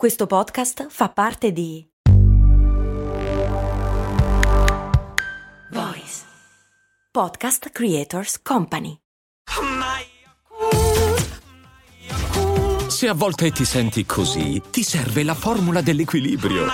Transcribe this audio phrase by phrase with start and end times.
[0.00, 1.86] Questo podcast fa parte di
[5.72, 6.22] Voice
[7.12, 8.96] Podcast Creators Company.
[12.86, 16.64] Se a volte ti senti così, ti serve la formula dell'equilibrio.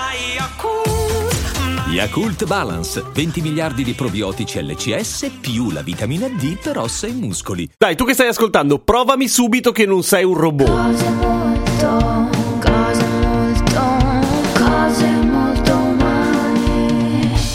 [1.88, 7.68] Yakult Balance, 20 miliardi di probiotici LCS più la vitamina D per ossa e muscoli.
[7.76, 12.15] Dai, tu che stai ascoltando, provami subito che non sei un robot.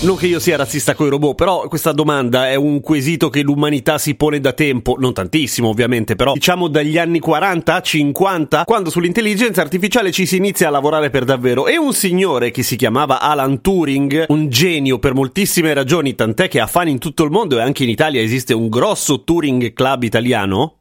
[0.04, 4.00] Non che io sia razzista coi robot, però questa domanda è un quesito che l'umanità
[4.00, 9.62] si pone da tempo, non tantissimo ovviamente, però diciamo dagli anni 40, 50, quando sull'intelligenza
[9.62, 11.68] artificiale ci si inizia a lavorare per davvero.
[11.68, 16.60] E un signore che si chiamava Alan Turing, un genio per moltissime ragioni, tant'è che
[16.60, 20.02] ha fan in tutto il mondo e anche in Italia esiste un grosso Turing Club
[20.02, 20.78] italiano,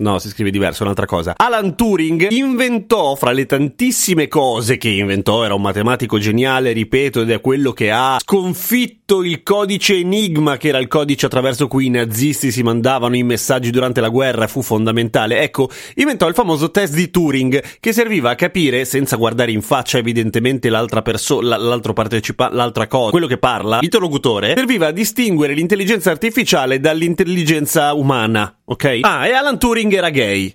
[0.00, 1.34] No, si scrive diverso, un'altra cosa.
[1.36, 7.30] Alan Turing inventò, fra le tantissime cose che inventò, era un matematico geniale, ripeto, ed
[7.30, 11.90] è quello che ha sconfitto il codice Enigma, che era il codice attraverso cui i
[11.90, 15.42] nazisti si mandavano i messaggi durante la guerra, fu fondamentale.
[15.42, 19.98] Ecco, inventò il famoso test di Turing, che serviva a capire, senza guardare in faccia
[19.98, 26.10] evidentemente l'altra persona, l'altro partecipante, l'altra cosa, quello che parla, l'interlocutore, serviva a distinguere l'intelligenza
[26.10, 29.00] artificiale dall'intelligenza umana, ok?
[29.02, 30.54] Ah, e Alan Turing era gay.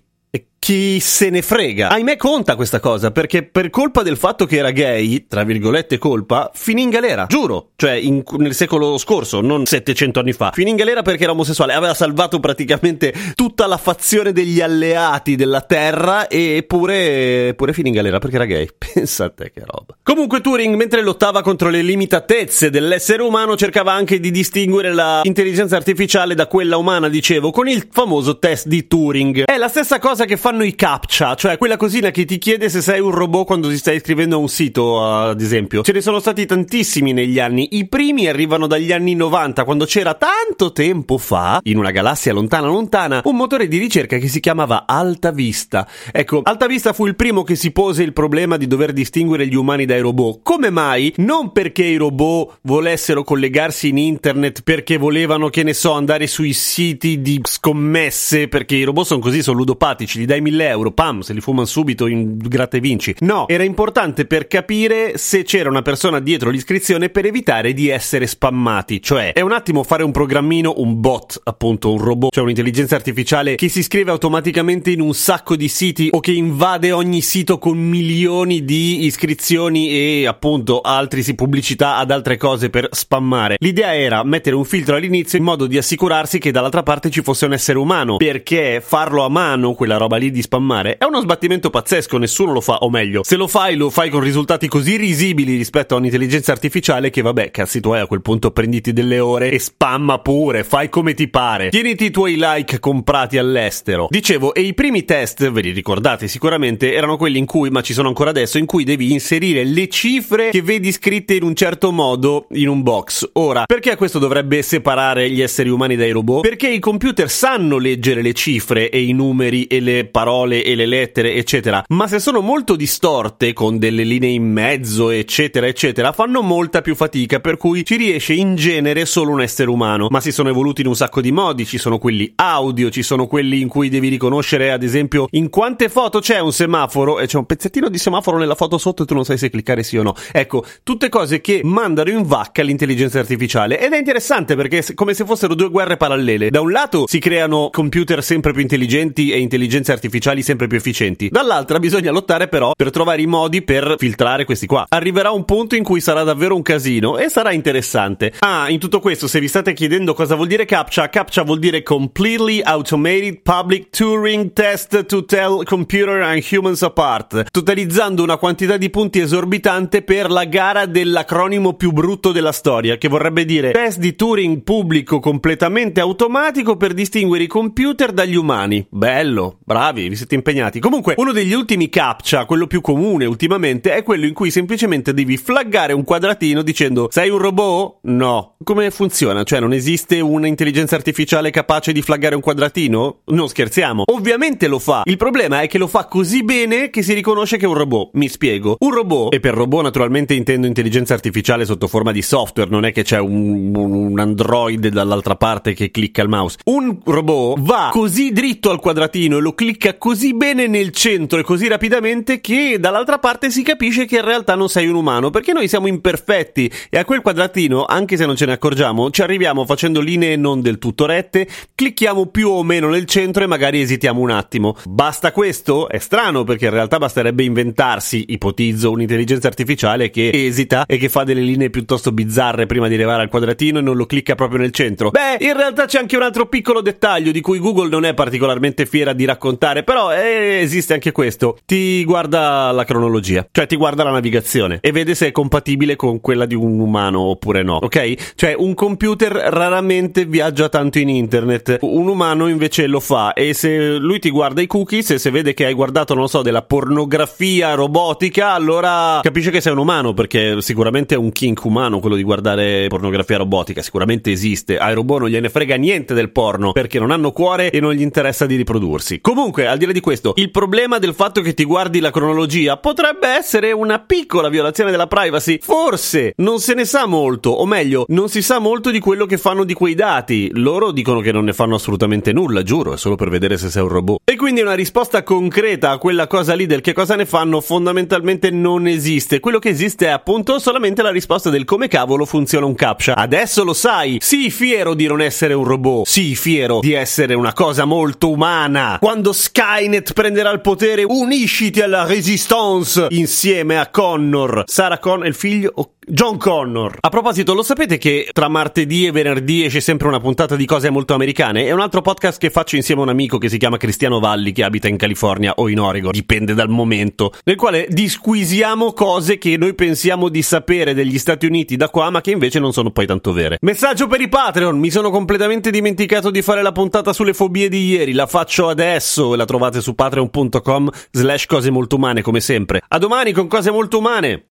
[0.66, 1.90] Chi se ne frega?
[1.90, 6.50] Ahimè conta questa cosa, perché per colpa del fatto che era gay, tra virgolette colpa,
[6.56, 7.28] finì in galera.
[7.28, 7.70] Giuro.
[7.76, 10.50] Cioè, in- nel secolo scorso, non 700 anni fa.
[10.56, 11.74] Finì in galera perché era omosessuale.
[11.74, 17.94] Aveva salvato praticamente tutta la fazione degli alleati della Terra e pure, pure finì in
[17.94, 18.68] galera perché era gay.
[18.76, 19.96] Pensa a te che roba.
[20.02, 26.34] Comunque Turing, mentre lottava contro le limitatezze dell'essere umano, cercava anche di distinguere l'intelligenza artificiale
[26.34, 29.44] da quella umana, dicevo, con il famoso test di Turing.
[29.44, 32.82] È la stessa cosa che fanno i captcha, cioè quella cosina che ti chiede se
[32.82, 35.82] sei un robot quando ti stai iscrivendo a un sito, ad esempio.
[35.82, 37.78] Ce ne sono stati tantissimi negli anni.
[37.78, 42.68] I primi arrivano dagli anni 90, quando c'era tanto tempo fa, in una galassia lontana
[42.68, 45.88] lontana, un motore di ricerca che si chiamava Alta Vista.
[46.12, 49.56] Ecco, Alta Vista fu il primo che si pose il problema di dover distinguere gli
[49.56, 50.40] umani dai robot.
[50.44, 51.14] Come mai?
[51.18, 56.54] Non perché i robot volessero collegarsi in internet, perché volevano, che ne so, andare sui
[56.54, 61.22] siti di scommesse, perché i robot sono così, sono ludopatici, gli dai 1000 euro, pam,
[61.22, 63.16] se li fumano subito in gratta e vinci.
[63.20, 68.28] No, era importante per capire se c'era una persona dietro l'iscrizione per evitare di essere
[68.28, 69.02] spammati.
[69.02, 73.56] Cioè, è un attimo fare un programmino, un bot, appunto, un robot, cioè un'intelligenza artificiale
[73.56, 77.78] che si iscrive automaticamente in un sacco di siti o che invade ogni sito con
[77.78, 83.56] milioni di iscrizioni e appunto altri si pubblicità ad altre cose per spammare.
[83.60, 87.46] L'idea era mettere un filtro all'inizio in modo di assicurarsi che dall'altra parte ci fosse
[87.46, 91.70] un essere umano, perché farlo a mano, quella roba lì di spammare, è uno sbattimento
[91.70, 95.56] pazzesco, nessuno lo fa, o meglio, se lo fai lo fai con risultati così risibili
[95.56, 99.60] rispetto a un'intelligenza artificiale che vabbè, cazzi tuoi a quel punto prenditi delle ore e
[99.60, 101.70] spamma pure, fai come ti pare.
[101.70, 104.08] Tieniti i tuoi like comprati all'estero.
[104.10, 107.94] Dicevo, e i primi test, ve li ricordate sicuramente, erano quelli in cui, ma ci
[107.94, 111.92] sono ancora adesso, in cui devi inserire le cifre che vedi scritte in un certo
[111.92, 113.30] modo in un box.
[113.34, 116.42] Ora, perché questo dovrebbe separare gli esseri umani dai robot?
[116.42, 120.86] Perché i computer sanno leggere le cifre e i numeri e le parole e le
[120.86, 126.42] lettere, eccetera, ma se sono molto distorte, con delle linee in mezzo, eccetera, eccetera, fanno
[126.42, 130.08] molta più fatica, per cui ci riesce in genere solo un essere umano.
[130.10, 133.28] Ma si sono evoluti in un sacco di modi, ci sono quelli audio, ci sono
[133.28, 137.36] quelli in cui devi riconoscere, ad esempio, in quante foto c'è un semaforo e c'è
[137.36, 140.04] un pezzettino di semaforo nella foto sotto e tu non sai se cliccare sì o
[140.04, 140.16] no.
[140.32, 143.82] Ecco, tutte cose che mandano in vacca l'intelligenza artificiale.
[143.82, 146.50] Ed è interessante perché è come se fossero due guerre parallele.
[146.52, 150.04] Da un lato si creano computer sempre più intelligenti e intelligenze artificiali
[150.42, 151.30] sempre più efficienti.
[151.30, 154.86] Dall'altra bisogna lottare però per trovare i modi per filtrare questi qua.
[154.90, 158.34] Arriverà un punto in cui sarà davvero un casino e sarà interessante.
[158.40, 161.84] Ah, in tutto questo, se vi state chiedendo cosa vuol dire CAPTCHA, CAPTCHA vuol dire
[161.84, 168.90] Completely Automated Public Turing Test to Tell Computer and Humans Apart, totalizzando una quantità di
[168.90, 174.16] punti esorbitante per la gara dell'acronimo più brutto della storia, che vorrebbe dire test di
[174.16, 178.86] Turing pubblico completamente automatico per distinguere i computer dagli umani.
[178.90, 180.80] Bello, bravi, vi siete impegnati.
[180.80, 185.38] Comunque, uno degli ultimi captcha, quello più comune ultimamente, è quello in cui semplicemente devi
[185.38, 187.98] flaggare un quadratino dicendo sei un robot?
[188.04, 188.56] No.
[188.64, 189.44] Come funziona?
[189.44, 193.22] Cioè, non esiste un'intelligenza artificiale capace di flaggare un quadratino?
[193.26, 194.04] Non scherziamo.
[194.06, 195.02] Ovviamente lo fa.
[195.06, 198.10] Il problema è che lo fa così bene che si riconosce che è un robot.
[198.14, 198.76] Mi spiego.
[198.80, 202.92] Un robot, e per robot naturalmente intendo intelligenza artificiale sotto forma di software, non è
[202.92, 206.58] che c'è un, un, un android dall'altra parte che clicca il mouse.
[206.66, 211.38] Un robot va così dritto al quadratino e lo clicca clicca così bene nel centro
[211.38, 215.30] e così rapidamente che dall'altra parte si capisce che in realtà non sei un umano,
[215.30, 219.22] perché noi siamo imperfetti e a quel quadratino, anche se non ce ne accorgiamo, ci
[219.22, 223.80] arriviamo facendo linee non del tutto rette, clicchiamo più o meno nel centro e magari
[223.80, 224.76] esitiamo un attimo.
[224.86, 225.88] Basta questo?
[225.88, 231.24] È strano perché in realtà basterebbe inventarsi, ipotizzo, un'intelligenza artificiale che esita e che fa
[231.24, 234.72] delle linee piuttosto bizzarre prima di arrivare al quadratino e non lo clicca proprio nel
[234.72, 235.12] centro.
[235.12, 238.88] Beh, in realtà c'è anche un altro piccolo dettaglio di cui Google non è particolarmente
[238.88, 241.58] fiera di raccontare, però eh, esiste anche questo.
[241.66, 246.22] Ti guarda la cronologia, cioè ti guarda la navigazione e vede se è compatibile con
[246.22, 248.34] quella di un umano oppure no, ok?
[248.36, 253.98] Cioè un computer raramente viaggia tanto in internet, un umano invece lo fa e se
[253.98, 257.74] lui ti guarda i cookies e se vede che hai guardato, non so, della pornografia
[257.74, 262.24] robotica, allora capisce che sei un umano perché sicuramente è un kink umano quello di
[262.24, 264.78] guardare pornografia robotica, sicuramente esiste.
[264.78, 268.02] Ai robot non gliene frega niente del porno perché non hanno cuore e non gli
[268.02, 269.22] interessa di riprodursi.
[269.22, 272.78] Comunque, al di là di questo, il problema del fatto che ti guardi la cronologia
[272.78, 275.60] potrebbe essere una piccola violazione della privacy.
[275.62, 279.38] Forse non se ne sa molto, o meglio, non si sa molto di quello che
[279.38, 280.50] fanno di quei dati.
[280.54, 283.84] Loro dicono che non ne fanno assolutamente nulla, giuro, è solo per vedere se sei
[283.84, 284.22] un robot.
[284.24, 288.50] E quindi una risposta concreta a quella cosa lì del che cosa ne fanno fondamentalmente
[288.50, 289.40] non esiste.
[289.40, 293.16] Quello che esiste è appunto solamente la risposta del come cavolo funziona un captcha.
[293.16, 294.18] Adesso lo sai.
[294.20, 296.06] Sii fiero di non essere un robot.
[296.06, 298.98] Sii fiero di essere una cosa molto umana.
[299.00, 304.64] Quando Skynet prenderà il potere, unisciti alla Resistance insieme a Connor.
[304.66, 306.98] Sarah Connor, il figlio o John Connor.
[307.00, 310.92] A proposito, lo sapete che tra martedì e venerdì esce sempre una puntata di cose
[310.92, 311.66] molto americane?
[311.66, 314.52] È un altro podcast che faccio insieme a un amico che si chiama Cristiano Valli,
[314.52, 319.58] che abita in California o in Oregon, dipende dal momento, nel quale disquisiamo cose che
[319.58, 323.08] noi pensiamo di sapere degli Stati Uniti da qua, ma che invece non sono poi
[323.08, 323.58] tanto vere.
[323.62, 327.88] Messaggio per i Patreon, mi sono completamente dimenticato di fare la puntata sulle fobie di
[327.88, 332.82] ieri, la faccio adesso e la trovate su patreon.com slash cose molto umane come sempre.
[332.88, 334.50] A domani con cose molto umane!